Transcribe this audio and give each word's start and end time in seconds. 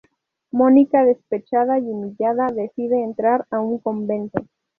Mónica, 0.49 1.05
despechada 1.05 1.77
y 1.77 1.83
humillada, 1.83 2.47
decide 2.47 3.03
entrar 3.03 3.45
a 3.51 3.59
un 3.59 3.77
convento. 3.77 4.43